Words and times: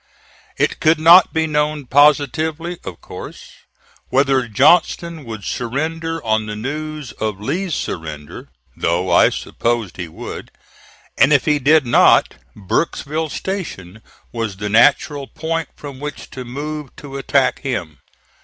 It 0.57 0.79
could 0.79 0.97
not 0.99 1.31
be 1.31 1.45
known 1.45 1.85
positively, 1.85 2.79
of 2.83 3.01
course, 3.01 3.51
whether 4.09 4.47
Johnston 4.47 5.25
would 5.25 5.43
surrender 5.43 6.23
on 6.23 6.47
the 6.47 6.55
news 6.55 7.11
of 7.11 7.39
Lee's 7.39 7.75
surrender, 7.75 8.49
though 8.75 9.11
I 9.11 9.29
supposed 9.29 9.97
he 9.97 10.07
would; 10.07 10.49
and 11.19 11.31
if 11.31 11.45
he 11.45 11.59
did 11.59 11.85
not, 11.85 12.33
Burkesville 12.55 13.29
Station 13.29 14.01
was 14.31 14.57
the 14.57 14.69
natural 14.69 15.27
point 15.27 15.69
from 15.75 15.99
which 15.99 16.31
to 16.31 16.43
move 16.45 16.89
to 16.95 17.15
attack 17.17 17.59
him. 17.59 17.99